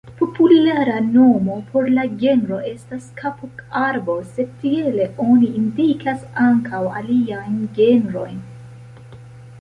[0.19, 8.45] Populara nomo por la genro estas "kapok-arbo", sed tiele oni indikas ankaŭ aliajn genrojn.